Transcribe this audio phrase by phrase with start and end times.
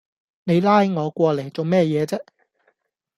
[0.45, 2.19] 你拉我過嚟做咩嘢啫